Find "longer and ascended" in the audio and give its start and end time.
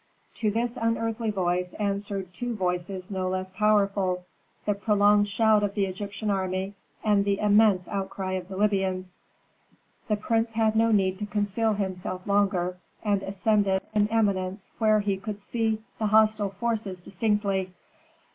12.25-13.83